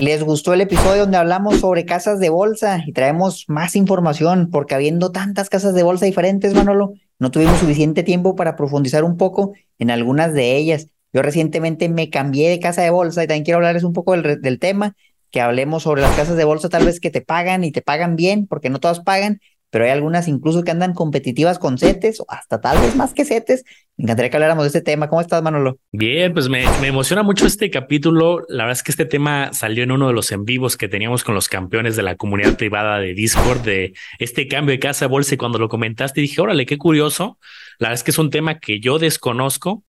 [0.00, 4.74] les gustó el episodio donde hablamos sobre casas de bolsa y traemos más información, porque
[4.74, 9.54] habiendo tantas casas de bolsa diferentes, Manolo, no tuvimos suficiente tiempo para profundizar un poco
[9.78, 10.86] en algunas de ellas.
[11.12, 14.40] Yo recientemente me cambié de casa de bolsa y también quiero hablarles un poco del,
[14.40, 14.94] del tema,
[15.30, 18.14] que hablemos sobre las casas de bolsa tal vez que te pagan y te pagan
[18.14, 19.40] bien, porque no todas pagan,
[19.70, 23.24] pero hay algunas incluso que andan competitivas con CETES o hasta tal vez más que
[23.24, 23.64] CETES.
[23.96, 25.08] Me encantaría que habláramos de este tema.
[25.08, 25.78] ¿Cómo estás, Manolo?
[25.90, 28.44] Bien, pues me, me, emociona mucho este capítulo.
[28.48, 31.24] La verdad es que este tema salió en uno de los en vivos que teníamos
[31.24, 35.10] con los campeones de la comunidad privada de Discord de este cambio de casa de
[35.10, 35.34] bolsa.
[35.34, 37.38] Y cuando lo comentaste, dije, órale, qué curioso.
[37.78, 39.82] La verdad es que es un tema que yo desconozco.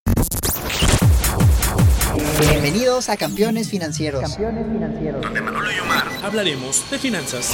[2.39, 4.21] Bienvenidos a Campeones Financieros.
[4.21, 5.21] Campeones Financieros.
[5.21, 7.53] Donde Manolo y Omar hablaremos de finanzas.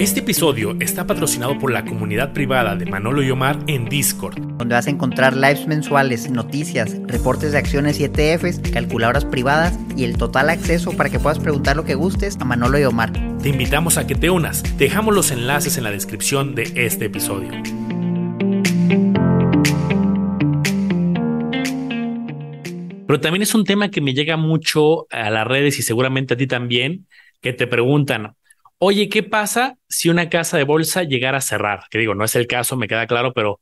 [0.00, 4.74] Este episodio está patrocinado por la comunidad privada de Manolo y Omar en Discord, donde
[4.74, 10.16] vas a encontrar lives mensuales, noticias, reportes de acciones y ETFs, calculadoras privadas y el
[10.16, 13.12] total acceso para que puedas preguntar lo que gustes a Manolo y Omar.
[13.42, 14.62] Te invitamos a que te unas.
[14.78, 17.50] Dejamos los enlaces en la descripción de este episodio.
[23.06, 26.36] Pero también es un tema que me llega mucho a las redes y seguramente a
[26.36, 27.06] ti también,
[27.42, 28.36] que te preguntan,
[28.80, 31.84] oye, ¿qué pasa si una casa de bolsa llegara a cerrar?
[31.90, 33.60] Que digo, no es el caso, me queda claro, pero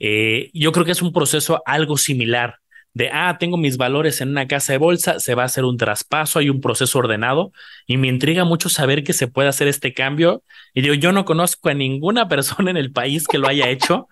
[0.00, 2.56] eh, yo creo que es un proceso algo similar
[2.96, 5.76] de, ah, tengo mis valores en una casa de bolsa, se va a hacer un
[5.76, 7.52] traspaso, hay un proceso ordenado
[7.86, 10.42] y me intriga mucho saber que se puede hacer este cambio.
[10.72, 14.08] Y digo, yo no conozco a ninguna persona en el país que lo haya hecho.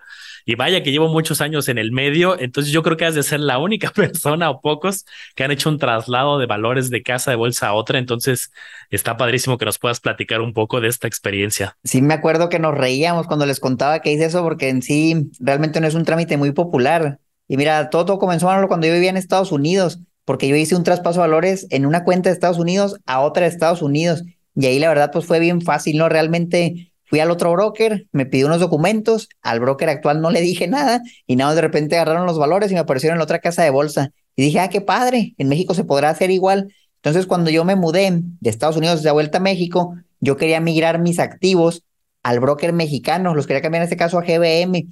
[0.47, 3.23] Y vaya que llevo muchos años en el medio, entonces yo creo que has de
[3.23, 7.31] ser la única persona o pocos que han hecho un traslado de valores de casa
[7.31, 7.97] de bolsa a otra.
[7.97, 8.51] Entonces
[8.91, 11.77] está padrísimo que nos puedas platicar un poco de esta experiencia.
[11.83, 15.31] Sí, me acuerdo que nos reíamos cuando les contaba que hice eso, porque en sí
[15.39, 17.19] realmente no es un trámite muy popular.
[17.47, 20.83] Y mira, todo, todo comenzó cuando yo vivía en Estados Unidos, porque yo hice un
[20.83, 24.23] traspaso de valores en una cuenta de Estados Unidos a otra de Estados Unidos.
[24.55, 26.07] Y ahí la verdad pues fue bien fácil, ¿no?
[26.07, 30.67] Realmente Fui al otro broker, me pidió unos documentos, al broker actual no le dije
[30.67, 33.69] nada y nada, de repente agarraron los valores y me aparecieron en otra casa de
[33.69, 34.11] bolsa.
[34.35, 36.73] Y dije, ah, qué padre, en México se podrá hacer igual.
[36.97, 40.99] Entonces, cuando yo me mudé de Estados Unidos de vuelta a México, yo quería migrar
[40.99, 41.83] mis activos
[42.23, 44.87] al broker mexicano, los quería cambiar en este caso a GBM.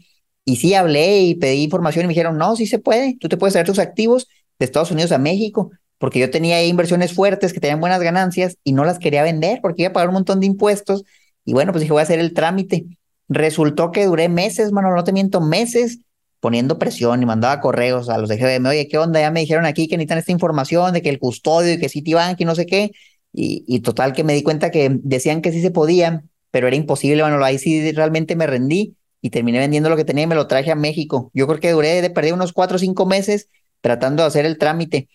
[0.45, 3.37] Y sí hablé y pedí información y me dijeron, no, sí se puede, tú te
[3.37, 4.27] puedes traer tus activos
[4.59, 8.73] de Estados Unidos a México, porque yo tenía inversiones fuertes que tenían buenas ganancias y
[8.73, 11.03] no las quería vender porque iba a pagar un montón de impuestos
[11.45, 12.85] y bueno, pues dije, voy a hacer el trámite.
[13.29, 15.99] Resultó que duré meses, mano, no te miento, meses
[16.39, 19.21] poniendo presión y mandaba correos a los de GBM, oye, ¿qué onda?
[19.21, 22.39] Ya me dijeron aquí que necesitan esta información de que el custodio y que Citibank
[22.41, 22.91] y no sé qué.
[23.31, 26.75] Y, y total que me di cuenta que decían que sí se podía, pero era
[26.75, 30.35] imposible, bueno, ahí sí realmente me rendí y terminé vendiendo lo que tenía y me
[30.35, 31.31] lo traje a México.
[31.33, 33.47] Yo creo que duré de perder unos cuatro o cinco meses
[33.79, 35.07] tratando de hacer el trámite,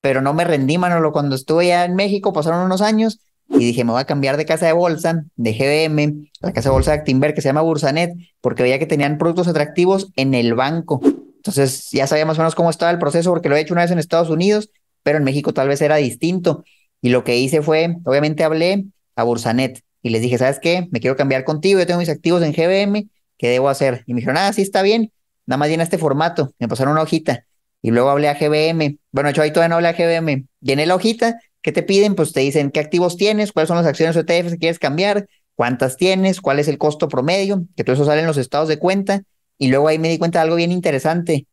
[0.00, 1.12] pero no me rendí, Manolo.
[1.12, 4.46] Cuando estuve ya en México pasaron unos años y dije, me voy a cambiar de
[4.46, 8.14] casa de bolsa, de GBM, la casa de bolsa de Actinver, que se llama Bursanet,
[8.40, 11.00] porque veía que tenían productos atractivos en el banco.
[11.02, 13.82] Entonces ya sabía más o menos cómo estaba el proceso, porque lo he hecho una
[13.82, 14.70] vez en Estados Unidos,
[15.02, 16.64] pero en México tal vez era distinto.
[17.00, 18.86] Y lo que hice fue, obviamente hablé
[19.16, 20.88] a Bursanet y les dije, ¿sabes qué?
[20.90, 23.08] Me quiero cambiar contigo, yo tengo mis activos en GBM,
[23.38, 24.04] ¿qué debo hacer?
[24.06, 25.12] Y me dijeron, ah, sí, está bien,
[25.46, 26.52] nada más llena este formato.
[26.58, 27.44] Me pasaron una hojita
[27.82, 28.98] y luego hablé a GBM.
[29.10, 30.46] Bueno, yo ahí todavía no hablé a GBM.
[30.60, 32.14] Llené la hojita ¿Qué te piden?
[32.14, 35.28] Pues te dicen qué activos tienes, cuáles son las acciones o ETFs que quieres cambiar,
[35.54, 38.78] cuántas tienes, cuál es el costo promedio, que todo eso sale en los estados de
[38.78, 39.22] cuenta.
[39.58, 41.46] Y luego ahí me di cuenta de algo bien interesante,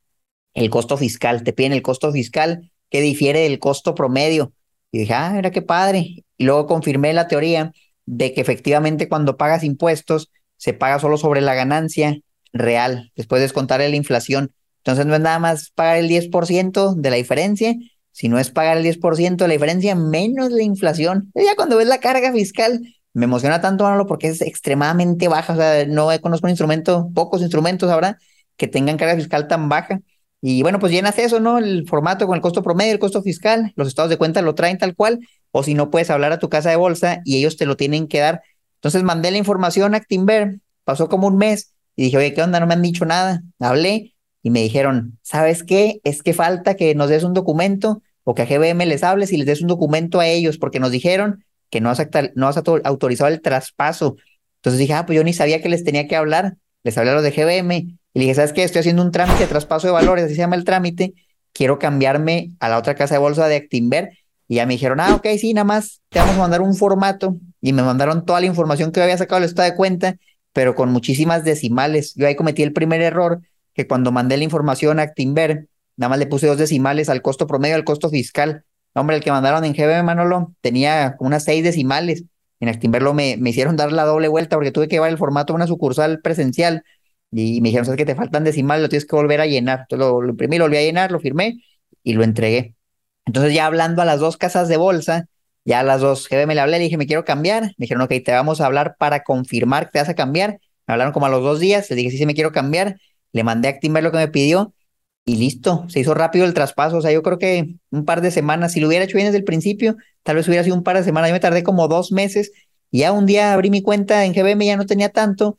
[0.54, 1.44] el costo fiscal.
[1.44, 4.54] Te piden el costo fiscal que difiere del costo promedio.
[4.92, 6.24] Y dije, ah, mira qué padre.
[6.38, 7.72] Y luego confirmé la teoría
[8.06, 12.20] de que efectivamente cuando pagas impuestos se paga solo sobre la ganancia
[12.52, 14.54] real, después de descontar la inflación.
[14.78, 17.76] Entonces no es nada más pagar el 10% de la diferencia,
[18.12, 21.32] si no es pagar el 10% de la diferencia menos la inflación.
[21.36, 22.82] Ya cuando ves la carga fiscal,
[23.14, 25.54] me emociona tanto Manolo porque es extremadamente baja.
[25.54, 28.18] O sea, no conozco un instrumento, pocos instrumentos ahora
[28.58, 30.02] que tengan carga fiscal tan baja.
[30.42, 31.58] Y bueno, pues llenas eso, ¿no?
[31.58, 34.78] El formato con el costo promedio, el costo fiscal, los estados de cuenta lo traen
[34.78, 35.20] tal cual,
[35.52, 38.08] o si no puedes hablar a tu casa de bolsa y ellos te lo tienen
[38.08, 38.42] que dar.
[38.76, 42.62] Entonces mandé la información a Actinver, pasó como un mes y dije, oye, ¿qué onda?
[42.62, 43.42] No me han dicho nada.
[43.60, 46.00] Hablé y me dijeron, ¿sabes qué?
[46.04, 49.38] Es que falta que nos des un documento o que a GBM les hables y
[49.38, 52.00] les des un documento a ellos, porque nos dijeron que no has,
[52.36, 54.18] no has autorizado el traspaso.
[54.58, 56.58] Entonces dije, ah, pues yo ni sabía que les tenía que hablar.
[56.84, 58.64] Les hablé a los de GBM y le dije, ¿sabes qué?
[58.64, 61.14] Estoy haciendo un trámite de traspaso de valores, así se llama el trámite.
[61.54, 64.10] Quiero cambiarme a la otra casa de bolsa de Actinver.
[64.48, 67.38] Y ya me dijeron, ah, ok, sí, nada más te vamos a mandar un formato.
[67.62, 70.16] Y me mandaron toda la información que había sacado del estado de cuenta,
[70.54, 72.14] pero con muchísimas decimales.
[72.16, 73.42] Yo ahí cometí el primer error,
[73.84, 75.68] que cuando mandé la información a Actinver,
[76.00, 78.64] Nada más le puse dos decimales al costo promedio, al costo fiscal.
[78.94, 82.24] Hombre, el que mandaron en GBM, Manolo, tenía unas seis decimales.
[82.62, 85.52] En Actimberlo me, me hicieron dar la doble vuelta porque tuve que llevar el formato
[85.52, 86.84] de una sucursal presencial
[87.34, 89.80] y me dijeron, sabes que te faltan decimales, lo tienes que volver a llenar.
[89.82, 91.62] Entonces lo, lo imprimí, lo volví a llenar, lo firmé
[92.02, 92.76] y lo entregué.
[93.26, 95.28] Entonces ya hablando a las dos casas de bolsa,
[95.66, 97.64] ya a las dos GBM le hablé, le dije, me quiero cambiar.
[97.64, 100.62] Me dijeron, ok, te vamos a hablar para confirmar que te vas a cambiar.
[100.88, 102.96] Me hablaron como a los dos días, le dije, sí, sí, me quiero cambiar.
[103.32, 104.74] Le mandé a Actimber lo que me pidió
[105.26, 106.98] y listo, se hizo rápido el traspaso.
[106.98, 109.38] O sea, yo creo que un par de semanas, si lo hubiera hecho bien desde
[109.38, 111.30] el principio, tal vez hubiera sido un par de semanas.
[111.30, 112.52] Yo me tardé como dos meses
[112.90, 115.58] y ya un día abrí mi cuenta en GBM, ya no tenía tanto.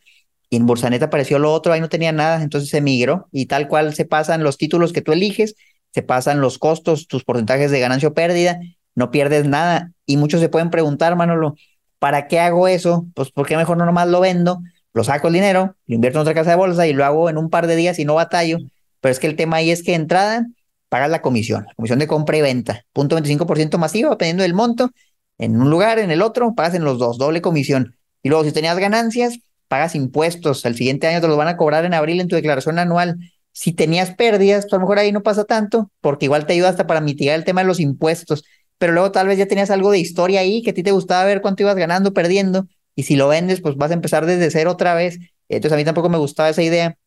[0.49, 3.69] Y en Bursanet apareció lo otro, ahí no tenía nada, entonces se migró y tal
[3.69, 5.55] cual se pasan los títulos que tú eliges,
[5.95, 8.59] se pasan los costos, tus porcentajes de ganancia o pérdida,
[8.97, 9.93] no pierdes nada.
[10.07, 11.55] Y muchos se pueden preguntar, Manolo,
[12.01, 13.07] ¿para qué hago eso?
[13.15, 14.61] Pues porque mejor no nomás lo vendo,
[14.93, 17.39] lo saco el dinero, lo invierto en otra casa de bolsa y lo hago en
[17.39, 18.59] un par de días y no batallo
[19.01, 20.47] pero es que el tema ahí es que entrada
[20.89, 24.91] pagas la comisión, la comisión de compra y venta, punto 25% masivo, dependiendo del monto,
[25.39, 27.97] en un lugar, en el otro, pagas en los dos, doble comisión.
[28.23, 29.39] Y luego, si tenías ganancias,
[29.69, 32.79] pagas impuestos, al siguiente año te los van a cobrar en abril en tu declaración
[32.79, 33.17] anual.
[33.53, 36.69] Si tenías pérdidas, pues a lo mejor ahí no pasa tanto, porque igual te ayuda
[36.69, 38.45] hasta para mitigar el tema de los impuestos,
[38.79, 41.25] pero luego tal vez ya tenías algo de historia ahí que a ti te gustaba
[41.25, 42.67] ver cuánto ibas ganando, perdiendo,
[43.01, 45.19] y si lo vendes, pues vas a empezar desde cero otra vez.
[45.49, 46.99] Entonces a mí tampoco me gustaba esa idea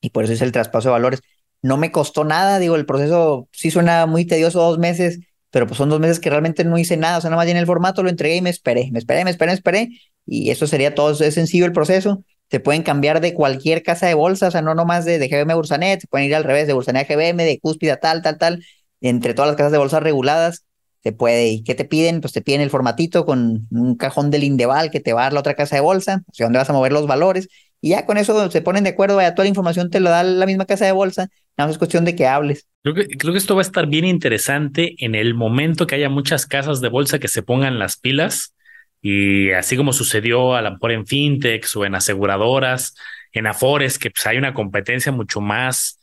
[0.00, 1.20] y por eso es el traspaso de valores.
[1.62, 5.18] No me costó nada, digo, el proceso sí suena muy tedioso, dos meses,
[5.50, 7.56] pero pues son dos meses que realmente no hice nada, o sea, nada más en
[7.56, 9.88] el formato, lo entregué y me esperé, me esperé, me esperé, me esperé,
[10.26, 14.14] y eso sería todo, es sencillo el proceso, se pueden cambiar de cualquier casa de
[14.14, 16.68] bolsa, o sea, no nomás de, de GBM a Bursanet, se pueden ir al revés,
[16.68, 18.64] de Bursanet a GBM, de Cúspida tal, tal, tal,
[19.00, 20.64] entre todas las casas de bolsa reguladas,
[21.02, 21.48] se puede.
[21.48, 22.20] ¿Y qué te piden?
[22.20, 25.32] Pues te piden el formatito con un cajón del Indeval que te va a dar
[25.32, 27.48] la otra casa de bolsa, o sea, donde vas a mover los valores,
[27.80, 30.22] y ya con eso se ponen de acuerdo, vaya, toda la información te lo da
[30.22, 32.68] la misma casa de bolsa, nada más es cuestión de que hables.
[32.82, 36.08] Creo que, creo que esto va a estar bien interesante en el momento que haya
[36.08, 38.54] muchas casas de bolsa que se pongan las pilas
[39.00, 42.94] y así como sucedió a lo mejor en fintechs o en aseguradoras,
[43.32, 45.98] en afores, que pues hay una competencia mucho más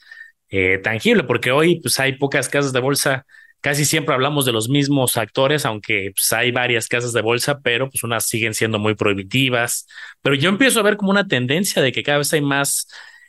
[0.50, 3.26] eh, tangible, porque hoy pues hay pocas casas de bolsa
[3.62, 7.90] casi siempre hablamos de los mismos actores, aunque pues, hay varias casas de bolsa, pero
[7.90, 9.88] pues unas siguen siendo muy prohibitivas.
[10.22, 12.88] Pero yo empiezo a ver como una tendencia de que cada vez hay más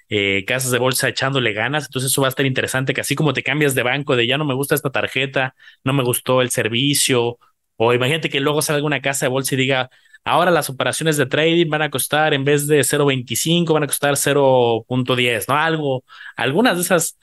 [0.08, 3.32] eh, casas de bolsa echándole ganas, entonces eso va a estar interesante, que así como
[3.32, 5.54] te cambias de banco, de ya no me gusta esta tarjeta,
[5.84, 7.38] no me gustó el servicio,
[7.76, 9.90] o imagínate que luego salga una casa de bolsa y diga,
[10.24, 14.16] ahora las operaciones de trading van a costar en vez de 0.25, van a costar
[14.16, 15.54] 0.10, ¿no?
[15.56, 16.04] Algo,
[16.36, 17.18] algunas de esas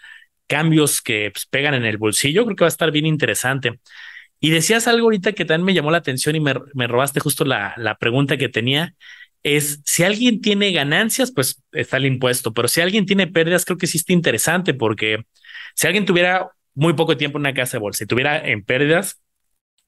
[0.47, 3.79] cambios que pues, pegan en el bolsillo, creo que va a estar bien interesante.
[4.39, 7.45] Y decías algo ahorita que también me llamó la atención y me, me robaste justo
[7.45, 8.95] la, la pregunta que tenía,
[9.43, 13.77] es si alguien tiene ganancias, pues está el impuesto, pero si alguien tiene pérdidas, creo
[13.77, 15.25] que sí está interesante porque
[15.75, 19.21] si alguien tuviera muy poco tiempo en una casa de bolsa y tuviera en pérdidas,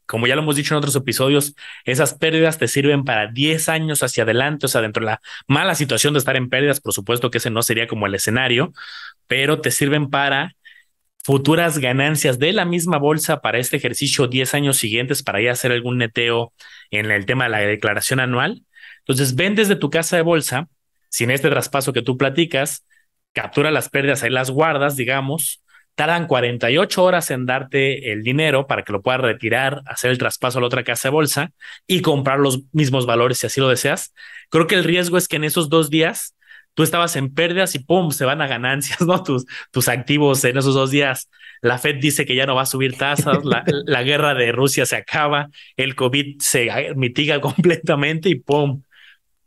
[0.09, 1.55] como ya lo hemos dicho en otros episodios,
[1.85, 5.75] esas pérdidas te sirven para 10 años hacia adelante, o sea, dentro de la mala
[5.75, 8.73] situación de estar en pérdidas, por supuesto que ese no sería como el escenario,
[9.29, 10.55] pero te sirven para
[11.23, 15.71] futuras ganancias de la misma bolsa para este ejercicio 10 años siguientes para ya hacer
[15.71, 16.51] algún neteo
[16.89, 18.63] en el tema de la declaración anual.
[19.01, 20.67] Entonces, vendes de tu casa de bolsa,
[21.09, 22.87] sin este traspaso que tú platicas,
[23.31, 28.81] captura las pérdidas, ahí las guardas, digamos, tardan 48 horas en darte el dinero para
[28.81, 31.51] que lo puedas retirar, hacer el traspaso a la otra casa de bolsa
[31.86, 34.15] y comprar los mismos valores si así lo deseas.
[34.50, 36.33] Creo que el riesgo es que en esos dos días
[36.73, 39.23] tú estabas en pérdidas y pum, se van a ganancias, ¿no?
[39.23, 41.29] Tus, tus activos en esos dos días.
[41.61, 44.85] La Fed dice que ya no va a subir tasas, la, la guerra de Rusia
[44.85, 48.81] se acaba, el COVID se mitiga completamente y pum.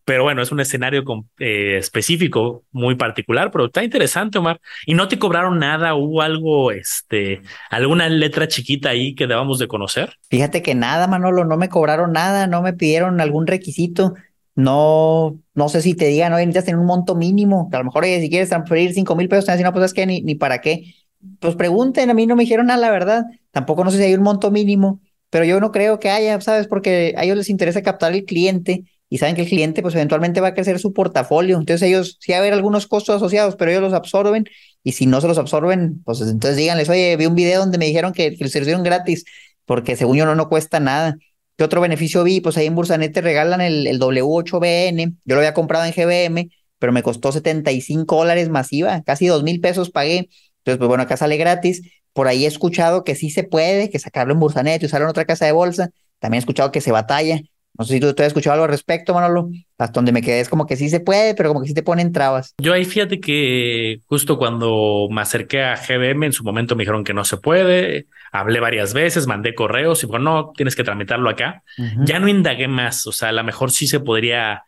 [0.04, 1.04] Pero bueno, es un escenario
[1.38, 4.60] eh, específico, muy particular, pero está interesante, Omar.
[4.84, 5.94] ¿Y no te cobraron nada?
[5.94, 10.16] ¿Hubo algo, este, alguna letra chiquita ahí que debamos de conocer?
[10.28, 14.14] Fíjate que nada, Manolo, no me cobraron nada, no me pidieron algún requisito
[14.54, 18.04] no, no sé si te digan, no necesitas tener un monto mínimo, a lo mejor
[18.04, 20.60] si quieres transferir cinco mil pesos, te dicen, no, pues es que ni, ni para
[20.60, 20.94] qué.
[21.40, 23.24] Pues pregunten, a mí no me dijeron nada, la verdad.
[23.52, 26.66] Tampoco no sé si hay un monto mínimo, pero yo no creo que haya, ¿sabes?
[26.66, 30.40] Porque a ellos les interesa captar el cliente y saben que el cliente, pues eventualmente
[30.40, 31.58] va a crecer su portafolio.
[31.58, 34.46] Entonces ellos, sí va a haber algunos costos asociados, pero ellos los absorben
[34.82, 37.86] y si no se los absorben, pues entonces díganles, oye, vi un video donde me
[37.86, 39.24] dijeron que, que les dieron gratis,
[39.64, 41.16] porque según yo no, no cuesta nada.
[41.56, 42.40] ¿Qué otro beneficio vi?
[42.40, 45.16] Pues ahí en Bursanet te regalan el, el W8BN.
[45.24, 49.60] Yo lo había comprado en GBM, pero me costó 75 dólares masiva, casi dos mil
[49.60, 50.28] pesos pagué.
[50.58, 51.82] Entonces, pues bueno, acá sale gratis.
[52.12, 55.10] Por ahí he escuchado que sí se puede, que sacarlo en Bursanet y usarlo en
[55.10, 55.90] otra casa de bolsa.
[56.18, 57.40] También he escuchado que se batalla.
[57.78, 59.48] No sé si tú, te has escuchado algo al respecto, Manolo.
[59.78, 61.82] Hasta donde me quedé es como que sí se puede, pero como que sí te
[61.82, 62.54] ponen trabas.
[62.58, 67.04] Yo ahí fíjate que justo cuando me acerqué a GBM, en su momento me dijeron
[67.04, 68.06] que no se puede.
[68.30, 71.62] Hablé varias veces, mandé correos y bueno, no, tienes que tramitarlo acá.
[72.04, 73.06] Ya no indagué más.
[73.06, 74.62] O sea, a lo mejor sí se podría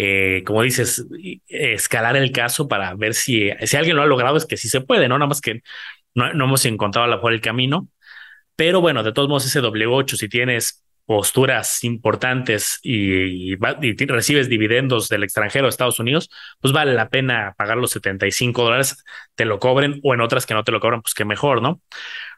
[0.00, 1.04] eh, como dices,
[1.48, 4.80] escalar el caso para ver si, si alguien lo ha logrado, es que sí se
[4.80, 5.18] puede, ¿no?
[5.18, 5.62] Nada más que
[6.14, 7.88] no, no hemos encontrado a la mejor el camino.
[8.54, 15.24] Pero bueno, de todos modos, ese W8, si tienes posturas importantes y, recibes dividendos del
[15.24, 16.28] extranjero de Estados Unidos,
[16.60, 19.02] pues vale la pena pagar los 75 dólares,
[19.34, 21.80] te lo cobren o en otras que no te lo cobran, pues que mejor, ¿no?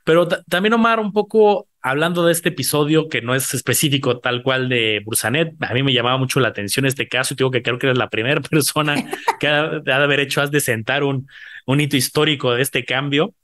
[0.05, 4.69] Pero también, Omar, un poco hablando de este episodio que no es específico tal cual
[4.69, 7.77] de Bursanet, a mí me llamaba mucho la atención este caso y digo que creo
[7.77, 8.95] que eres la primera persona
[9.41, 11.27] que ha, de haber hecho, has de sentar un,
[11.67, 13.35] un hito histórico de este cambio.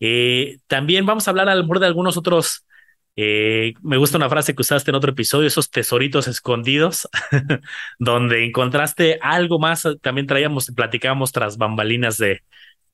[0.00, 2.64] Eh, también vamos a hablar al borde de algunos otros
[3.16, 7.08] eh, me gusta una frase que usaste en otro episodio, esos tesoritos escondidos,
[7.98, 12.40] donde encontraste algo más, también traíamos, platicábamos tras bambalinas de,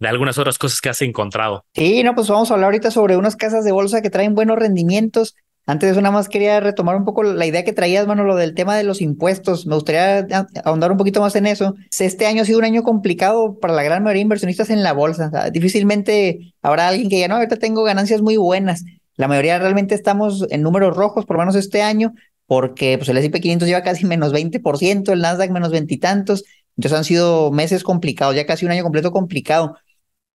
[0.01, 1.65] algunas otras cosas que has encontrado.
[1.75, 4.59] Sí, no, pues vamos a hablar ahorita sobre unas casas de bolsa que traen buenos
[4.59, 5.37] rendimientos.
[5.67, 8.37] Antes de eso, nada más quería retomar un poco la idea que traías, mano, lo
[8.37, 9.67] del tema de los impuestos.
[9.67, 10.27] Me gustaría
[10.65, 11.75] ahondar un poquito más en eso.
[11.99, 14.95] Este año ha sido un año complicado para la gran mayoría de inversionistas en la
[14.95, 15.31] bolsa.
[15.53, 18.83] difícilmente habrá alguien que diga, no, ahorita tengo ganancias muy buenas.
[19.19, 22.15] La mayoría realmente estamos en números rojos, por lo menos este año,
[22.47, 26.45] porque pues, el S&P 500 lleva casi menos 20%, el Nasdaq menos veintitantos,
[26.77, 29.77] entonces han sido meses complicados, ya casi un año completo complicado.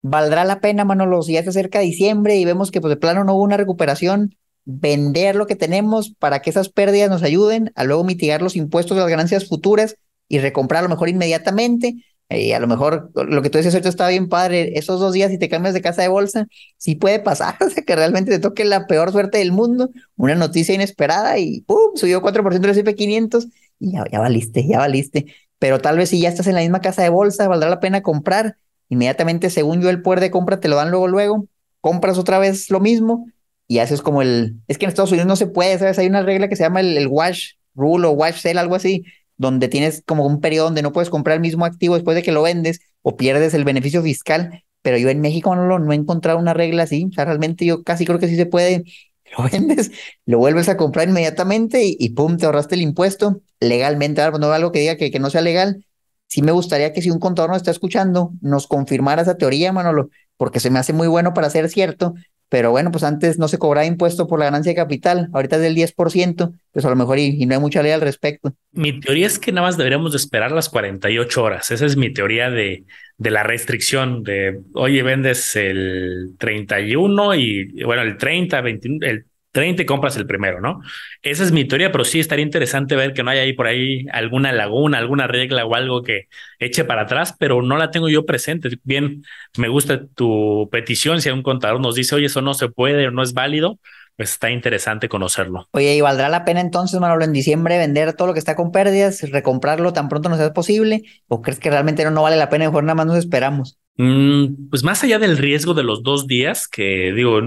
[0.01, 3.23] ¿Valdrá la pena, Manolo, si ya se acerca diciembre y vemos que pues de plano
[3.23, 4.35] no hubo una recuperación,
[4.65, 8.97] vender lo que tenemos para que esas pérdidas nos ayuden a luego mitigar los impuestos
[8.97, 9.95] de las ganancias futuras
[10.27, 12.03] y recomprar a lo mejor inmediatamente?
[12.37, 15.31] Y a lo mejor lo que tú dices ahorita está bien padre, esos dos días
[15.31, 16.47] si te cambias de casa de bolsa,
[16.77, 20.35] sí puede pasar, o sea, que realmente te toque la peor suerte del mundo, una
[20.35, 21.95] noticia inesperada y ¡pum!
[21.95, 23.47] subió 4% el S&P 500
[23.79, 25.25] y ya, ya valiste, ya valiste.
[25.59, 28.01] Pero tal vez si ya estás en la misma casa de bolsa, valdrá la pena
[28.01, 28.57] comprar.
[28.89, 31.47] Inmediatamente, según yo, el poder de compra te lo dan luego, luego,
[31.81, 33.27] compras otra vez lo mismo
[33.67, 34.57] y haces como el...
[34.67, 35.97] Es que en Estados Unidos no se puede, ¿sabes?
[35.99, 39.05] Hay una regla que se llama el, el wash rule o wash sale, algo así,
[39.41, 42.31] donde tienes como un periodo donde no puedes comprar el mismo activo después de que
[42.31, 45.95] lo vendes o pierdes el beneficio fiscal, pero yo en México no, lo, no he
[45.95, 48.83] encontrado una regla así, o sea, realmente yo casi creo que sí se puede,
[49.37, 49.91] lo vendes,
[50.27, 54.71] lo vuelves a comprar inmediatamente y, pum, te ahorraste el impuesto legalmente, ahora no algo
[54.71, 55.85] que diga que, que no sea legal,
[56.27, 60.11] sí me gustaría que si un contador nos está escuchando, nos confirmara esa teoría, Manolo,
[60.37, 62.13] porque se me hace muy bueno para ser cierto,
[62.51, 65.61] pero bueno, pues antes no se cobraba impuesto por la ganancia de capital, ahorita es
[65.61, 68.53] del 10%, pues a lo mejor y, no hay mucha ley al respecto.
[68.73, 71.71] Mi teoría es que nada más deberíamos de esperar las 48 horas.
[71.71, 72.83] Esa es mi teoría de,
[73.15, 79.83] de la restricción de, oye, vendes el 31 y, bueno, el 30, 21, el 30
[79.83, 80.81] y compras el primero, ¿no?
[81.21, 84.05] Esa es mi teoría, pero sí estaría interesante ver que no hay ahí por ahí
[84.11, 86.27] alguna laguna, alguna regla o algo que
[86.59, 88.69] eche para atrás, pero no la tengo yo presente.
[88.83, 89.23] Bien,
[89.57, 91.21] me gusta tu petición.
[91.21, 93.79] Si un contador nos dice, oye, eso no se puede o no es válido,
[94.15, 95.67] pues está interesante conocerlo.
[95.71, 98.71] Oye, ¿y valdrá la pena entonces, Manolo, en diciembre vender todo lo que está con
[98.71, 101.03] pérdidas, recomprarlo tan pronto no sea posible?
[101.27, 102.65] ¿O crees que realmente no, no vale la pena?
[102.65, 103.79] Mejor nada más nos esperamos.
[103.97, 107.39] Mm, pues más allá del riesgo de los dos días, que digo,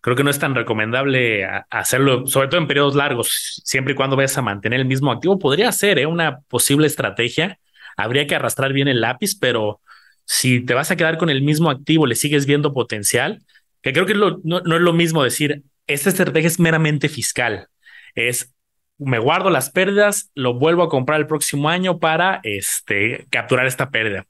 [0.00, 4.16] creo que no es tan recomendable hacerlo, sobre todo en periodos largos, siempre y cuando
[4.16, 5.38] vayas a mantener el mismo activo.
[5.38, 6.06] Podría ser ¿eh?
[6.06, 7.58] una posible estrategia.
[7.96, 9.80] Habría que arrastrar bien el lápiz, pero
[10.24, 13.42] si te vas a quedar con el mismo activo, le sigues viendo potencial,
[13.82, 17.68] que creo que no, no es lo mismo decir, esta estrategia es meramente fiscal.
[18.14, 18.54] Es
[19.00, 23.90] me guardo las pérdidas, lo vuelvo a comprar el próximo año para este, capturar esta
[23.90, 24.26] pérdida.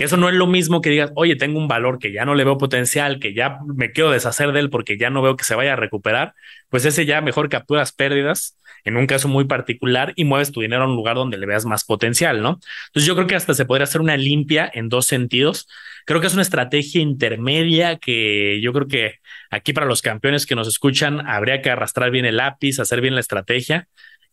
[0.00, 2.34] Que eso no es lo mismo que digas, oye, tengo un valor que ya no
[2.34, 5.44] le veo potencial, que ya me quiero deshacer de él porque ya no veo que
[5.44, 6.32] se vaya a recuperar,
[6.70, 10.84] pues ese ya mejor capturas pérdidas en un caso muy particular y mueves tu dinero
[10.84, 12.60] a un lugar donde le veas más potencial, ¿no?
[12.86, 15.68] Entonces yo creo que hasta se podría hacer una limpia en dos sentidos.
[16.06, 19.16] Creo que es una estrategia intermedia que yo creo que
[19.50, 23.16] aquí para los campeones que nos escuchan habría que arrastrar bien el lápiz, hacer bien
[23.16, 23.86] la estrategia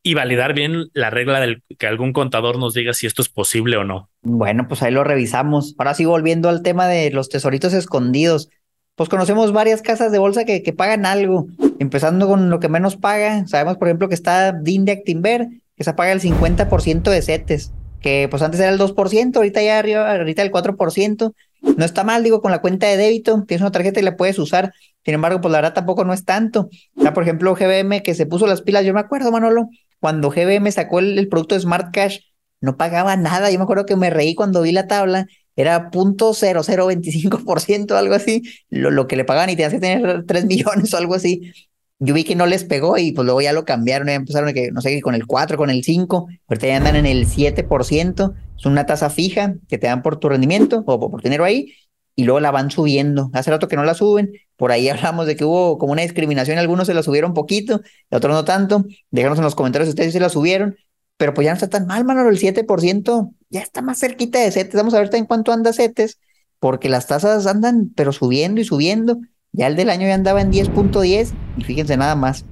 [0.04, 3.78] y validar bien la regla del que algún contador nos diga si esto es posible
[3.78, 4.10] o no.
[4.22, 5.76] Bueno, pues ahí lo revisamos.
[5.78, 8.50] Ahora sí, volviendo al tema de los tesoritos escondidos.
[8.96, 12.96] Pues conocemos varias casas de bolsa que, que pagan algo, empezando con lo que menos
[12.96, 13.46] paga.
[13.48, 18.28] Sabemos, por ejemplo, que está DIN Actinver, que se paga el 50% de CETES, que
[18.30, 21.34] pues antes era el 2%, ahorita ya arriba, ahorita el 4%.
[21.62, 24.40] No está mal, digo, con la cuenta de débito, tienes una tarjeta y la puedes
[24.40, 24.74] usar.
[25.06, 26.70] Sin embargo, pues la verdad tampoco no es tanto.
[26.96, 30.72] Ya, por ejemplo, GBM que se puso las pilas, yo me acuerdo, Manolo, cuando GBM
[30.72, 32.20] sacó el, producto de Smart Cash,
[32.62, 33.52] no pagaba nada.
[33.52, 38.92] Yo me acuerdo que me reí cuando vi la tabla, era .0025%, algo así, lo,
[38.92, 41.52] lo que le pagaban y tenías que tener 3 millones o algo así.
[42.00, 44.72] yo vi que no les pegó y pues luego ya lo cambiaron, ya empezaron que,
[44.72, 48.66] no sé, con el 4, con el 5, ahorita ya andan en el 7%, es
[48.66, 51.74] una tasa fija que te dan por tu rendimiento o por dinero ahí,
[52.18, 53.30] y luego la van subiendo.
[53.32, 56.58] Hace rato que no la suben, por ahí hablamos de que hubo como una discriminación,
[56.58, 60.20] algunos se la subieron poquito, otros no tanto, déjanos en los comentarios si ustedes se
[60.20, 60.76] la subieron,
[61.16, 64.52] pero pues ya no está tan mal, mano, el 7% ya está más cerquita de
[64.52, 66.20] CETES, vamos a ver en cuánto anda CETES,
[66.60, 69.20] porque las tasas andan pero subiendo y subiendo,
[69.54, 72.46] ya el del año ya andaba en 10.10 y fíjense nada más.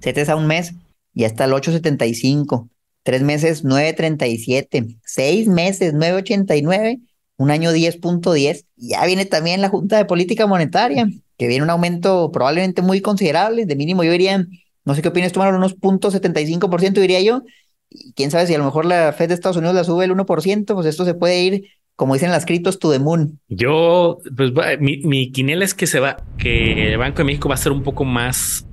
[0.00, 0.72] CETES a un mes
[1.14, 2.68] y hasta el 8.75.
[3.02, 4.98] Tres meses 9.37.
[5.04, 7.00] Seis meses 9.89.
[7.40, 8.66] Un año 10.10.
[8.76, 13.64] Ya viene también la Junta de Política Monetaria, que viene un aumento probablemente muy considerable.
[13.64, 14.46] De mínimo yo diría,
[14.84, 17.42] no sé qué opinas tú, unos puntos 75% diría yo.
[17.88, 20.12] Y quién sabe si a lo mejor la Fed de Estados Unidos la sube el
[20.12, 21.64] 1%, pues esto se puede ir
[21.96, 23.38] como dicen las criptos, to the moon.
[23.48, 27.54] Yo, pues mi, mi quiniela es que se va, que el Banco de México va
[27.54, 28.66] a ser un poco más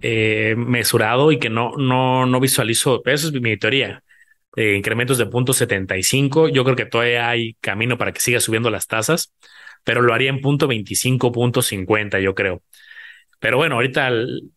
[0.00, 4.02] eh, mesurado y que no, no, no visualizo, eso es mi teoría.
[4.58, 6.48] Eh, incrementos de punto 75.
[6.48, 9.32] Yo creo que todavía hay camino para que siga subiendo las tasas,
[9.84, 12.60] pero lo haría en punto 25, punto 50, yo creo.
[13.38, 14.10] Pero bueno, ahorita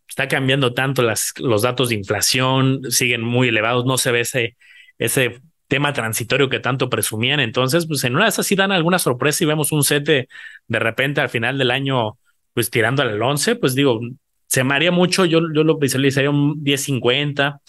[0.10, 4.58] está cambiando tanto las, los datos de inflación, siguen muy elevados, no se ve ese,
[4.98, 7.40] ese tema transitorio que tanto presumían.
[7.40, 10.28] Entonces, pues en una de esas sí dan alguna sorpresa y vemos un set de,
[10.68, 12.18] repente al final del año,
[12.56, 14.00] pues tirando al 11, pues digo,
[14.48, 17.60] se me haría mucho, yo, yo lo visualizaría un 10-50,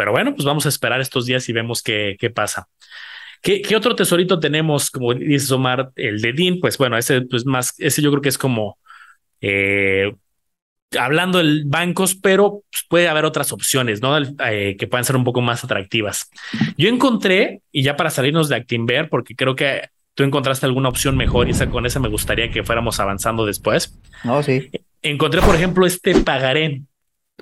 [0.00, 2.68] pero bueno, pues vamos a esperar estos días y vemos qué, qué pasa.
[3.42, 4.90] ¿Qué, ¿Qué, otro tesorito tenemos?
[4.90, 8.30] Como dice Omar, el de DIN, pues bueno, ese, pues más, ese yo creo que
[8.30, 8.78] es como
[9.42, 10.10] eh,
[10.98, 14.16] hablando de bancos, pero pues, puede haber otras opciones, ¿no?
[14.16, 16.30] Eh, que puedan ser un poco más atractivas.
[16.78, 21.14] Yo encontré, y ya para salirnos de Actinver, porque creo que tú encontraste alguna opción
[21.14, 24.00] mejor y esa, con esa me gustaría que fuéramos avanzando después.
[24.24, 24.70] Oh, sí.
[25.02, 26.84] Encontré, por ejemplo, este pagaré,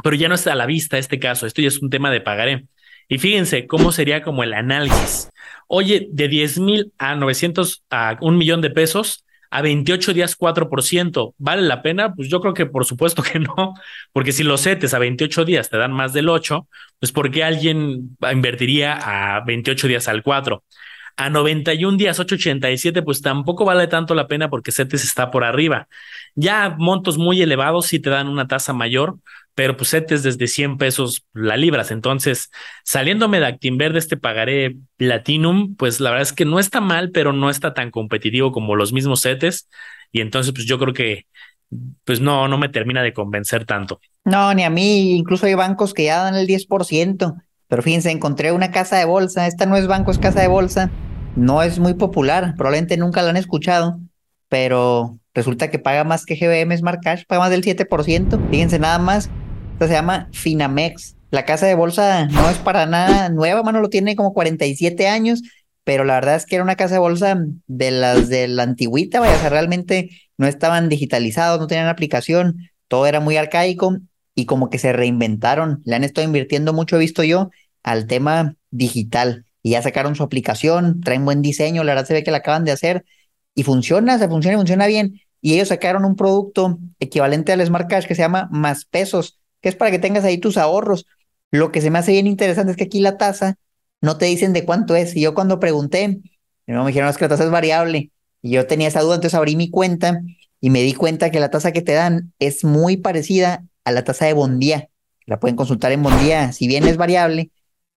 [0.02, 1.46] pero ya no está a la vista este caso.
[1.46, 2.66] Esto ya es un tema de pagaré.
[3.08, 5.30] Y fíjense cómo sería como el análisis.
[5.66, 11.34] Oye, de 10 mil a 900 a un millón de pesos, a 28 días 4%.
[11.38, 12.14] ¿Vale la pena?
[12.14, 13.74] Pues yo creo que por supuesto que no,
[14.12, 16.66] porque si los CETES a 28 días te dan más del 8,
[16.98, 18.94] pues ¿por qué alguien invertiría
[19.36, 20.62] a 28 días al 4?
[21.18, 25.88] A 91 días 887, pues tampoco vale tanto la pena porque CETES está por arriba.
[26.36, 29.18] Ya montos muy elevados sí te dan una tasa mayor,
[29.56, 31.90] pero pues CETES desde 100 pesos la libras.
[31.90, 32.52] Entonces,
[32.84, 37.10] saliéndome de Actinver de este pagaré Platinum, pues la verdad es que no está mal,
[37.10, 39.68] pero no está tan competitivo como los mismos CETES.
[40.12, 41.26] Y entonces, pues yo creo que
[42.04, 44.00] pues no, no me termina de convencer tanto.
[44.24, 47.34] No, ni a mí, incluso hay bancos que ya dan el 10%,
[47.66, 50.90] pero fíjense, encontré una casa de bolsa, esta no es banco, es casa de bolsa,
[51.38, 54.00] no es muy popular, probablemente nunca la han escuchado,
[54.48, 58.98] pero resulta que paga más que GBM Smart Cash, paga más del 7%, fíjense nada
[58.98, 59.30] más,
[59.78, 61.14] se llama Finamex.
[61.30, 65.42] La casa de bolsa no es para nada nueva, mano, lo tiene como 47 años,
[65.84, 69.20] pero la verdad es que era una casa de bolsa de las de la antigüita,
[69.20, 73.98] vaya, o sea, realmente no estaban digitalizados, no tenían aplicación, todo era muy arcaico
[74.34, 77.50] y como que se reinventaron, le han estado invirtiendo mucho, he visto yo,
[77.84, 82.24] al tema digital y ya sacaron su aplicación, traen buen diseño, la verdad se ve
[82.24, 83.04] que la acaban de hacer
[83.54, 85.20] y funciona, se funciona y funciona bien.
[85.40, 89.68] Y ellos sacaron un producto equivalente al Smart Cash que se llama Más Pesos que
[89.68, 91.06] es para que tengas ahí tus ahorros.
[91.50, 93.58] Lo que se me hace bien interesante es que aquí la tasa
[94.00, 95.16] no te dicen de cuánto es.
[95.16, 96.20] Y yo cuando pregunté,
[96.66, 98.10] me dijeron que la tasa es variable.
[98.42, 100.20] Y yo tenía esa duda, entonces abrí mi cuenta
[100.60, 104.04] y me di cuenta que la tasa que te dan es muy parecida a la
[104.04, 104.88] tasa de Bondía.
[105.26, 106.52] La pueden consultar en Bondía.
[106.52, 107.50] Si bien es variable,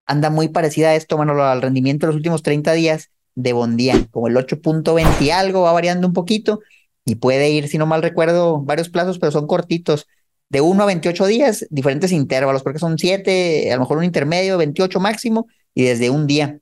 [0.06, 4.08] anda muy parecida a esto, bueno, al rendimiento de los últimos 30 días de Bondía.
[4.12, 6.60] Como el 8.20 y algo va variando un poquito
[7.06, 10.08] y puede ir, si no mal recuerdo, varios plazos, pero son cortitos
[10.50, 14.58] de 1 a 28 días, diferentes intervalos, porque son 7, a lo mejor un intermedio,
[14.58, 16.60] 28 máximo, y desde un día.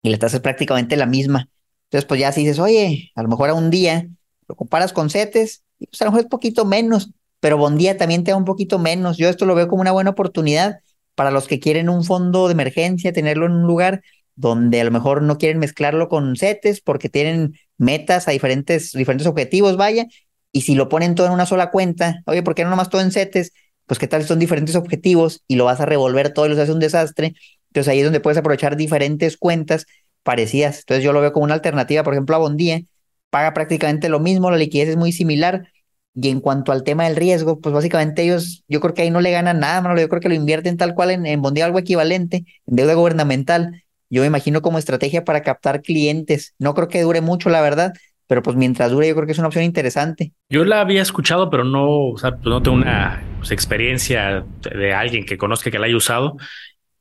[0.00, 1.48] Y la tasa es prácticamente la misma.
[1.86, 4.08] Entonces, pues ya si dices, oye, a lo mejor a un día,
[4.48, 8.30] lo comparas con CETES, pues a lo mejor es poquito menos, pero Bondía también te
[8.30, 9.18] da un poquito menos.
[9.18, 10.78] Yo esto lo veo como una buena oportunidad
[11.14, 14.02] para los que quieren un fondo de emergencia, tenerlo en un lugar
[14.34, 19.26] donde a lo mejor no quieren mezclarlo con CETES porque tienen metas a diferentes, diferentes
[19.26, 20.06] objetivos, vaya,
[20.52, 23.00] y si lo ponen todo en una sola cuenta, oye, ¿por qué no nomás todo
[23.00, 23.52] en CETES?
[23.86, 26.72] Pues qué tal son diferentes objetivos y lo vas a revolver todo y los hace
[26.72, 27.34] un desastre.
[27.68, 29.86] Entonces ahí es donde puedes aprovechar diferentes cuentas
[30.22, 30.80] parecidas.
[30.80, 32.82] Entonces yo lo veo como una alternativa, por ejemplo, a Bondía,
[33.30, 35.68] paga prácticamente lo mismo, la liquidez es muy similar.
[36.14, 39.20] Y en cuanto al tema del riesgo, pues básicamente ellos, yo creo que ahí no
[39.20, 39.98] le ganan nada, mano.
[39.98, 43.82] yo creo que lo invierten tal cual en, en algo equivalente, en deuda gubernamental.
[44.10, 46.54] Yo me imagino como estrategia para captar clientes.
[46.58, 47.94] No creo que dure mucho, la verdad,
[48.26, 50.32] pero pues mientras dure yo creo que es una opción interesante.
[50.50, 55.38] Yo la había escuchado, pero no, pues, no tengo una pues, experiencia de alguien que
[55.38, 56.36] conozca que la haya usado.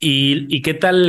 [0.03, 1.05] ¿Y, qué tal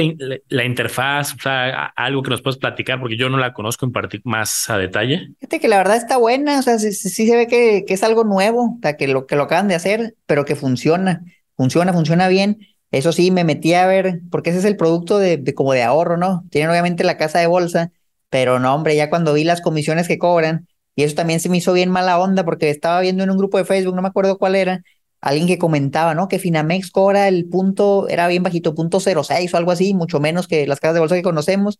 [0.48, 1.32] la, interfaz?
[1.32, 3.92] O sea, algo que nos puedes platicar, porque yo no la conozco en
[4.24, 5.30] más a detalle.
[5.40, 8.76] Fíjate que la verdad está buena, o sea, sí, se ve que, es algo nuevo,
[8.76, 11.24] o sea, que lo, que lo acaban de hacer, pero que funciona,
[11.56, 12.58] funciona, funciona bien.
[12.90, 15.82] Eso sí, me metí a ver, porque ese es el producto de, de como de
[15.82, 16.44] ahorro, ¿no?
[16.50, 17.92] Tienen obviamente la casa de bolsa,
[18.28, 21.56] pero no, hombre, ya cuando vi las comisiones que cobran, y eso también se me
[21.56, 24.36] hizo bien mala onda, porque estaba viendo en un grupo de Facebook, no me acuerdo
[24.36, 24.82] cuál era,
[25.22, 26.28] alguien que comentaba, ¿no?
[26.28, 30.48] Que Finamex cobra el punto, era bien bajito, punto 06 o algo así, mucho menos
[30.48, 31.78] que las casas de bolsa que conocemos,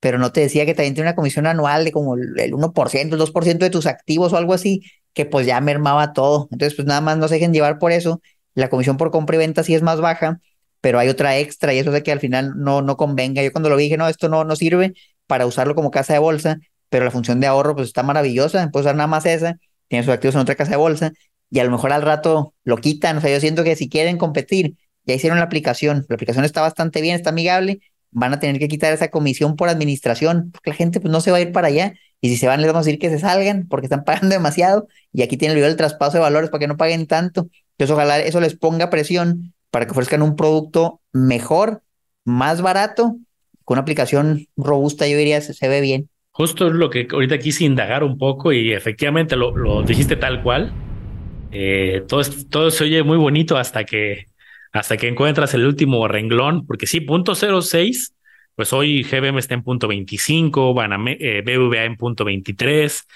[0.00, 3.20] pero no te decía que también tiene una comisión anual de como el 1%, el
[3.20, 6.48] 2% de tus activos o algo así, que pues ya mermaba todo.
[6.52, 8.20] Entonces, pues nada más no se dejen llevar por eso.
[8.54, 10.40] La comisión por compra y venta sí es más baja,
[10.80, 13.42] pero hay otra extra y eso de que al final no, no convenga.
[13.42, 14.94] Yo cuando lo dije, no, esto no, no sirve
[15.26, 16.58] para usarlo como casa de bolsa,
[16.90, 20.12] pero la función de ahorro pues está maravillosa, puedes usar nada más esa, tiene sus
[20.12, 21.12] activos en otra casa de bolsa
[21.50, 23.18] y a lo mejor al rato lo quitan.
[23.18, 24.76] O sea, yo siento que si quieren competir,
[25.06, 27.80] ya hicieron la aplicación, la aplicación está bastante bien, está amigable,
[28.10, 31.30] van a tener que quitar esa comisión por administración, porque la gente pues no se
[31.30, 31.94] va a ir para allá.
[32.20, 34.88] Y si se van, les vamos a decir que se salgan porque están pagando demasiado.
[35.12, 37.48] Y aquí tienen el traspaso de valores para que no paguen tanto.
[37.72, 41.82] Entonces, ojalá eso les ponga presión para que ofrezcan un producto mejor,
[42.24, 43.16] más barato,
[43.64, 46.08] con una aplicación robusta, yo diría, se, se ve bien.
[46.30, 50.42] Justo es lo que ahorita quise indagar un poco y efectivamente lo, lo dijiste tal
[50.42, 50.72] cual.
[51.56, 54.26] Eh, todo, todo se oye muy bonito hasta que,
[54.72, 58.14] hasta que encuentras el último renglón, porque sí, punto 06,
[58.56, 63.06] pues hoy GBM está en punto 25, Baname, eh, BVA en punto 23,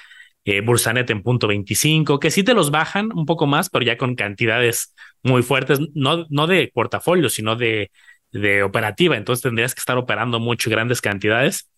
[0.45, 3.97] eh, Bursanet en punto 25, que sí te los bajan un poco más, pero ya
[3.97, 7.91] con cantidades muy fuertes, no, no de portafolio, sino de,
[8.31, 9.17] de operativa.
[9.17, 11.69] Entonces tendrías que estar operando mucho grandes cantidades.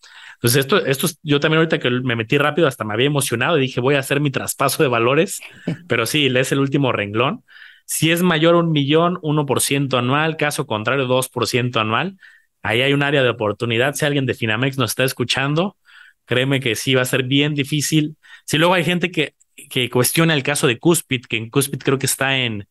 [0.41, 3.61] Entonces, esto, esto, yo también ahorita que me metí rápido, hasta me había emocionado y
[3.61, 5.39] dije, voy a hacer mi traspaso de valores,
[5.87, 7.43] pero sí, lees el último renglón.
[7.85, 12.17] Si es mayor a un millón, 1% anual, caso contrario, 2% anual,
[12.63, 13.93] ahí hay un área de oportunidad.
[13.93, 15.77] Si alguien de Finamex nos está escuchando,
[16.25, 18.15] créeme que sí va a ser bien difícil.
[18.45, 19.35] Si luego hay gente que,
[19.69, 22.67] que cuestiona el caso de Cuspid, que en Cuspid creo que está en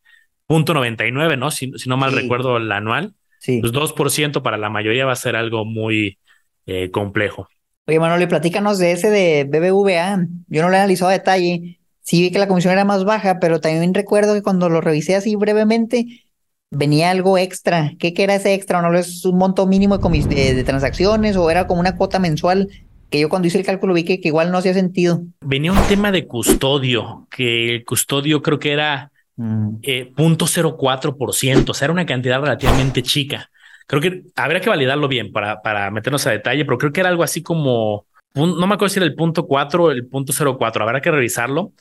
[0.47, 1.53] punto 99, ¿no?
[1.53, 3.61] Si, si no mal recuerdo el anual, sí.
[3.61, 6.19] pues 2% para la mayoría va a ser algo muy
[6.67, 7.49] eh, complejo.
[7.87, 10.27] Oye, Manolo, platícanos de ese de BBVA.
[10.49, 11.81] Yo no lo he analizado a detalle.
[12.03, 15.17] Sí vi que la comisión era más baja, pero también recuerdo que cuando lo revisé
[15.17, 16.25] así brevemente,
[16.71, 17.93] venía algo extra.
[17.99, 18.81] ¿Qué, era ese extra?
[18.81, 22.69] ¿No es un monto mínimo de, de, transacciones o era como una cuota mensual?
[23.11, 25.23] Que yo cuando hice el cálculo vi que, igual no hacía sentido.
[25.41, 29.69] Venía un tema de custodio, que el custodio creo que era mm.
[29.83, 33.51] eh, 0.04%, o sea, era una cantidad relativamente chica.
[33.91, 37.09] Creo que habría que validarlo bien para, para meternos a detalle, pero creo que era
[37.09, 40.85] algo así como, no me acuerdo si era el punto 4 o el punto 04,
[40.85, 41.73] habrá que revisarlo,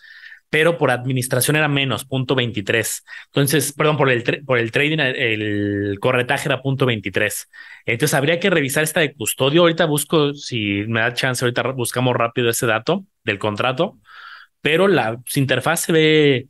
[0.50, 3.06] pero por administración era menos, punto 23.
[3.28, 7.48] Entonces, perdón, por el, por el trading, el corretaje era punto 23.
[7.86, 9.62] Entonces, habría que revisar esta de custodio.
[9.62, 14.00] Ahorita busco, si me da chance, ahorita buscamos rápido ese dato del contrato,
[14.62, 16.48] pero la interfaz se ve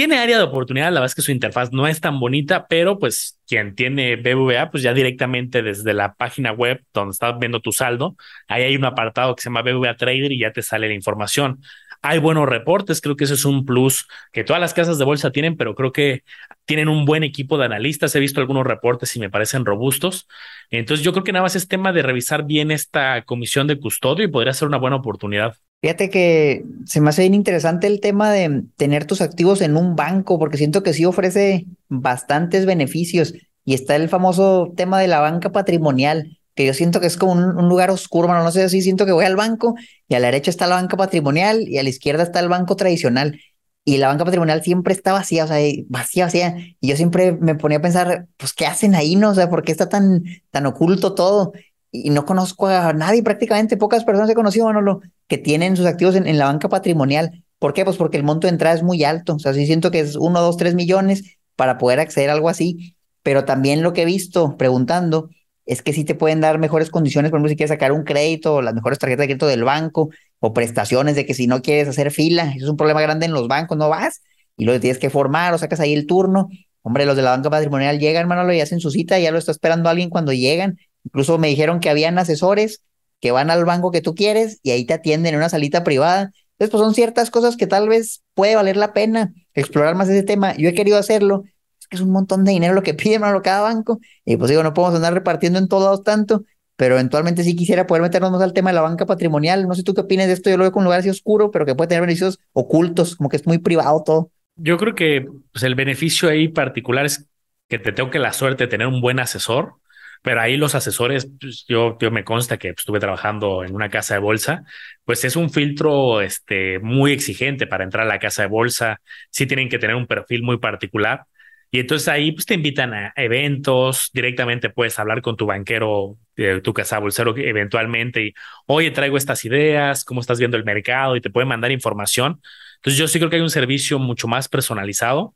[0.00, 2.98] tiene área de oportunidad, la verdad es que su interfaz no es tan bonita, pero
[2.98, 7.70] pues quien tiene BBVA, pues ya directamente desde la página web donde estás viendo tu
[7.70, 8.16] saldo,
[8.48, 11.60] ahí hay un apartado que se llama BBVA Trader y ya te sale la información.
[12.00, 15.32] Hay buenos reportes, creo que eso es un plus que todas las casas de bolsa
[15.32, 16.22] tienen, pero creo que
[16.64, 18.16] tienen un buen equipo de analistas.
[18.16, 20.26] He visto algunos reportes y me parecen robustos.
[20.70, 24.24] Entonces yo creo que nada más es tema de revisar bien esta comisión de custodio
[24.24, 25.56] y podría ser una buena oportunidad.
[25.80, 29.96] Fíjate que se me hace bien interesante el tema de tener tus activos en un
[29.96, 33.32] banco, porque siento que sí ofrece bastantes beneficios.
[33.64, 37.32] Y está el famoso tema de la banca patrimonial, que yo siento que es como
[37.32, 39.74] un, lugar oscuro, no sé si siento que voy al banco
[40.08, 42.76] y a la derecha está la banca patrimonial y a la izquierda está el banco
[42.76, 43.40] tradicional.
[43.82, 45.56] Y la banca patrimonial siempre está vacía, o sea,
[45.88, 46.56] vacía, vacía.
[46.80, 49.30] Y yo siempre me ponía a pensar, pues, ¿qué hacen ahí, no?
[49.30, 51.52] O sea, ¿por qué está tan, tan oculto todo?
[51.90, 56.16] Y no conozco a nadie, prácticamente pocas personas he conocido, Manolo, que tienen sus activos
[56.16, 57.44] en, la banca patrimonial.
[57.60, 57.84] ¿Por qué?
[57.84, 59.36] Pues porque el monto de entrada es muy alto.
[59.36, 62.48] O sea, sí siento que es uno, dos, tres millones para poder acceder a algo
[62.48, 62.96] así.
[63.22, 65.30] Pero también lo que he visto preguntando
[65.66, 68.60] es que sí te pueden dar mejores condiciones, por ejemplo, si quieres sacar un crédito,
[68.60, 72.10] las mejores tarjetas de crédito del banco o prestaciones de que si no quieres hacer
[72.10, 74.22] fila, eso es un problema grande en los bancos, no vas
[74.56, 76.48] y lo tienes que formar o sacas ahí el turno.
[76.82, 79.52] Hombre, los de la banca patrimonial llegan, Manolo, y hacen su cita, ya lo está
[79.52, 80.78] esperando alguien cuando llegan.
[81.04, 82.82] Incluso me dijeron que habían asesores
[83.20, 86.32] que van al banco que tú quieres y ahí te atienden en una salita privada.
[86.52, 90.22] Entonces, pues son ciertas cosas que tal vez puede valer la pena explorar más ese
[90.22, 90.56] tema.
[90.56, 91.44] Yo he querido hacerlo,
[91.78, 94.50] es que es un montón de dinero lo que piden a cada banco y pues
[94.50, 96.44] digo, no podemos andar repartiendo en todos tanto,
[96.76, 99.68] pero eventualmente sí quisiera poder meternos más al tema de la banca patrimonial.
[99.68, 101.50] No sé tú qué opinas de esto, yo lo veo como un lugar así oscuro,
[101.50, 104.30] pero que puede tener beneficios ocultos, como que es muy privado todo.
[104.56, 107.26] Yo creo que pues, el beneficio ahí particular es
[107.68, 109.74] que te tengo que la suerte de tener un buen asesor,
[110.22, 113.88] pero ahí los asesores, pues, yo, yo me consta que pues, estuve trabajando en una
[113.90, 114.64] casa de bolsa,
[115.04, 119.46] pues es un filtro este, muy exigente para entrar a la casa de bolsa, sí
[119.46, 121.26] tienen que tener un perfil muy particular
[121.72, 126.60] y entonces ahí pues, te invitan a eventos, directamente puedes hablar con tu banquero, eh,
[126.62, 128.34] tu casa bolsero eventualmente y,
[128.66, 132.40] oye, traigo estas ideas, cómo estás viendo el mercado y te pueden mandar información.
[132.76, 135.34] Entonces yo sí creo que hay un servicio mucho más personalizado.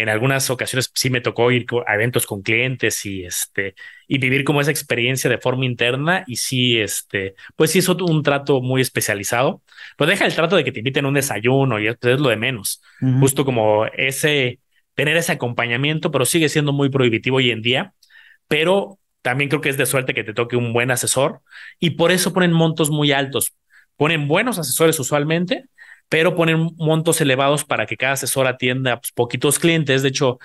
[0.00, 3.74] En algunas ocasiones sí me tocó ir a eventos con clientes y este
[4.06, 8.22] y vivir como esa experiencia de forma interna y sí este pues sí es un
[8.22, 9.62] trato muy especializado.
[9.96, 12.28] Pues deja el trato de que te inviten a un desayuno y es, es lo
[12.28, 12.82] de menos.
[13.20, 14.60] Justo como ese
[14.94, 17.94] tener ese acompañamiento, pero sigue siendo muy prohibitivo hoy en día.
[18.48, 21.42] Pero también creo que es de suerte que te toque un buen asesor
[21.78, 23.54] y por eso ponen montos muy altos.
[23.96, 25.66] Ponen buenos asesores usualmente,
[26.08, 30.02] pero ponen montos elevados para que cada asesor atienda pues, poquitos clientes.
[30.02, 30.38] De hecho,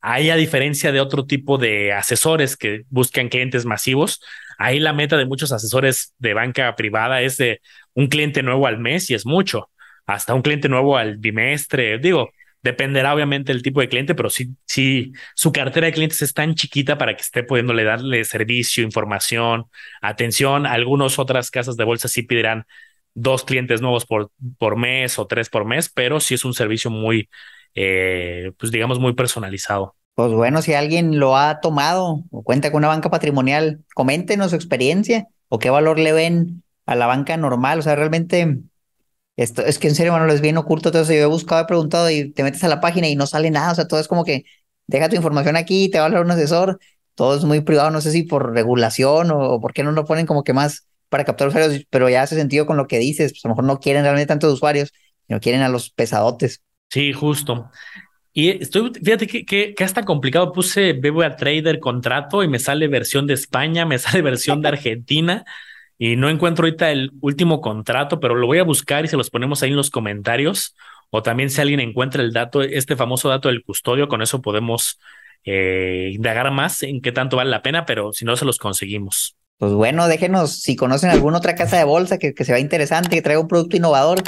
[0.00, 4.20] ahí a diferencia de otro tipo de asesores que buscan clientes masivos,
[4.58, 7.60] ahí la meta de muchos asesores de banca privada es de
[7.94, 9.70] un cliente nuevo al mes y es mucho,
[10.06, 11.98] hasta un cliente nuevo al bimestre.
[11.98, 12.30] Digo,
[12.62, 16.54] Dependerá obviamente del tipo de cliente, pero sí, sí, su cartera de clientes es tan
[16.54, 19.64] chiquita para que esté pudiéndole darle servicio, información,
[20.02, 20.66] atención.
[20.66, 22.66] Algunas otras casas de bolsa sí pedirán
[23.14, 26.90] dos clientes nuevos por, por mes o tres por mes, pero sí es un servicio
[26.90, 27.28] muy,
[27.74, 29.96] eh, pues digamos, muy personalizado.
[30.14, 34.56] Pues bueno, si alguien lo ha tomado o cuenta con una banca patrimonial, coméntenos su
[34.56, 37.78] experiencia o qué valor le ven a la banca normal.
[37.78, 38.58] O sea, realmente
[39.36, 41.12] esto, es que en serio, bueno, es bien oculto todo eso.
[41.12, 43.72] Yo he buscado, he preguntado y te metes a la página y no sale nada.
[43.72, 44.44] O sea, todo es como que
[44.86, 46.78] deja tu información aquí, te va a hablar un asesor.
[47.14, 47.90] Todo es muy privado.
[47.90, 51.24] No sé si por regulación o, por qué no lo ponen como que más para
[51.24, 53.32] captar usuarios, pero ya hace sentido con lo que dices.
[53.32, 54.92] Pues a lo mejor no quieren realmente tantos usuarios,
[55.26, 56.62] sino quieren a los pesadotes.
[56.88, 57.70] Sí, justo.
[58.32, 60.52] Y estoy, fíjate que, que, que hasta complicado.
[60.52, 65.44] Puse BBA Trader contrato y me sale versión de España, me sale versión de Argentina.
[65.98, 69.28] Y no encuentro ahorita el último contrato, pero lo voy a buscar y se los
[69.28, 70.74] ponemos ahí en los comentarios.
[71.10, 74.98] O también si alguien encuentra el dato, este famoso dato del custodio, con eso podemos
[75.44, 79.36] eh, indagar más en qué tanto vale la pena, pero si no, se los conseguimos.
[79.60, 83.10] Pues bueno, déjenos, si conocen alguna otra casa de bolsa que, que se vea interesante,
[83.10, 84.22] que traiga un producto innovador,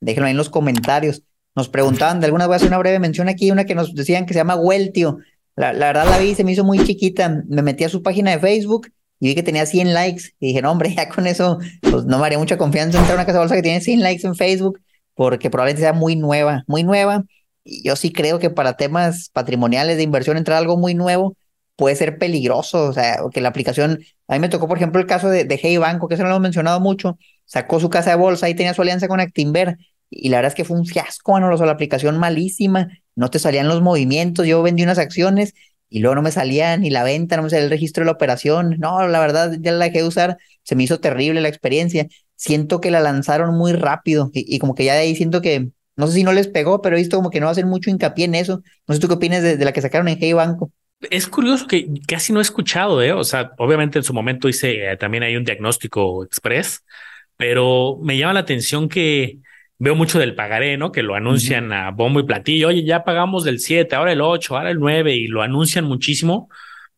[0.00, 1.24] déjenlo ahí en los comentarios.
[1.54, 4.24] Nos preguntaban, de alguna voy a hacer una breve mención aquí, una que nos decían
[4.24, 5.18] que se llama Weltio.
[5.56, 7.44] La, la verdad la vi, se me hizo muy chiquita.
[7.48, 8.88] Me metí a su página de Facebook
[9.20, 12.18] y vi que tenía 100 likes y dije, no, hombre, ya con eso, pues no
[12.18, 14.36] me haría mucha confianza entrar a una casa de bolsa que tiene 100 likes en
[14.36, 14.80] Facebook,
[15.12, 17.26] porque probablemente sea muy nueva, muy nueva.
[17.62, 21.36] Y yo sí creo que para temas patrimoniales de inversión entrar algo muy nuevo
[21.78, 25.06] puede ser peligroso, o sea, que la aplicación, a mí me tocó, por ejemplo, el
[25.06, 28.10] caso de, de Hey Banco, que eso no lo hemos mencionado mucho, sacó su casa
[28.10, 29.78] de bolsa y tenía su alianza con Actinver,
[30.10, 33.68] y la verdad es que fue un fiasco, bueno, la aplicación malísima, no te salían
[33.68, 35.54] los movimientos, yo vendí unas acciones
[35.90, 38.12] y luego no me salía ni la venta, no me salía el registro de la
[38.12, 38.76] operación.
[38.78, 42.06] No, la verdad, ya la dejé de usar, se me hizo terrible la experiencia.
[42.36, 46.06] Siento que la lanzaron muy rápido y, como que ya de ahí siento que, no
[46.06, 48.34] sé si no les pegó, pero he visto como que no hacen mucho hincapié en
[48.34, 48.62] eso.
[48.86, 50.70] No sé tú qué opinas de, la que sacaron en Hey Banco.
[51.00, 53.12] Es curioso que casi no he escuchado, ¿eh?
[53.12, 56.84] O sea, obviamente en su momento hice, eh, también hay un diagnóstico express,
[57.36, 59.38] pero me llama la atención que
[59.78, 60.90] veo mucho del pagaré, ¿no?
[60.90, 62.68] Que lo anuncian a bombo y platillo.
[62.68, 66.48] Oye, ya pagamos del 7, ahora el 8, ahora el 9 y lo anuncian muchísimo.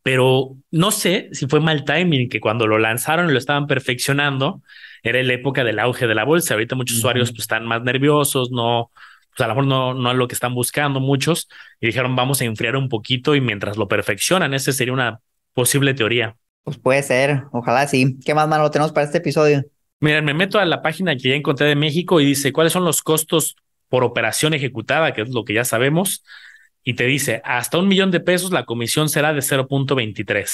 [0.02, 4.62] Pero no sé si fue mal timing que cuando lo lanzaron y lo estaban perfeccionando,
[5.02, 6.54] era la época del auge de la bolsa.
[6.54, 8.90] Ahorita muchos usuarios pues, están más nerviosos, no,
[9.40, 11.48] pues a lo mejor no, no es lo que están buscando muchos
[11.80, 15.20] y dijeron vamos a enfriar un poquito y mientras lo perfeccionan, esa sería una
[15.54, 16.36] posible teoría.
[16.62, 18.18] Pues puede ser, ojalá sí.
[18.22, 19.64] ¿Qué más malo tenemos para este episodio?
[19.98, 22.84] Miren, me meto a la página que ya encontré de México y dice cuáles son
[22.84, 23.56] los costos
[23.88, 26.22] por operación ejecutada, que es lo que ya sabemos,
[26.82, 30.46] y te dice hasta un millón de pesos la comisión será de 0.23.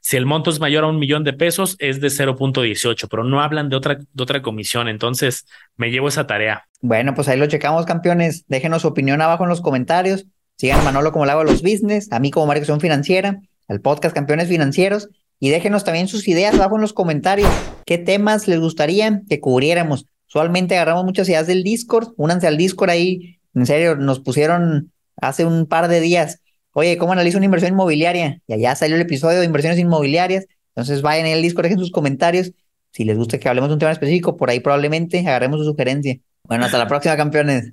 [0.00, 3.40] Si el monto es mayor a un millón de pesos es de 0.18, pero no
[3.40, 6.64] hablan de otra, de otra comisión, entonces me llevo esa tarea.
[6.80, 8.44] Bueno, pues ahí lo checamos, campeones.
[8.48, 10.26] Déjenos su opinión abajo en los comentarios.
[10.56, 13.80] Sigan a Manolo como le hago a los business, a mí como Marketing Financiera, al
[13.80, 15.08] podcast Campeones Financieros
[15.40, 17.48] y déjenos también sus ideas abajo en los comentarios.
[17.86, 20.06] ¿Qué temas les gustaría que cubriéramos?
[20.26, 22.08] Usualmente agarramos muchas ideas del Discord.
[22.16, 23.38] Únanse al Discord ahí.
[23.54, 26.40] En serio, nos pusieron hace un par de días.
[26.72, 28.40] Oye, ¿cómo analizo una inversión inmobiliaria?
[28.46, 30.46] Y allá salió el episodio de inversiones inmobiliarias.
[30.74, 32.52] Entonces vayan en el Discord, dejen sus comentarios.
[32.92, 36.18] Si les gusta que hablemos de un tema específico, por ahí probablemente agarremos su sugerencia.
[36.44, 37.72] Bueno, hasta la próxima, campeones.